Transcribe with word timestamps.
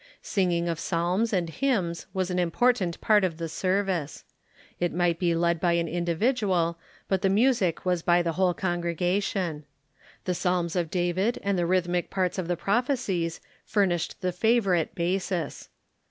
Singing 0.23 0.67
of 0.67 0.79
psalms 0.79 1.31
and 1.31 1.47
hymns 1.47 2.07
was 2.11 2.31
an 2.31 2.39
important 2.39 2.99
part 3.01 3.23
of 3.23 3.37
the 3.37 3.47
service. 3.47 4.23
It 4.79 4.95
might 4.95 5.19
be 5.19 5.35
led 5.35 5.59
by 5.59 5.73
an 5.73 5.87
individual, 5.87 6.79
but 7.07 7.21
the 7.21 7.29
music 7.29 7.85
was 7.85 8.01
by 8.01 8.23
the 8.23 8.31
whole 8.31 8.55
congrega 8.55 9.21
tion. 9.21 9.63
The 10.25 10.33
Psalms 10.33 10.75
of 10.75 10.89
David 10.89 11.37
and 11.43 11.55
the 11.55 11.67
rhythmic 11.67 12.09
parts 12.09 12.39
of 12.39 12.47
the 12.47 12.57
prophecies 12.57 13.41
furnished 13.63 14.21
the 14.21 14.31
favorite 14.31 14.95
basis. 14.95 15.69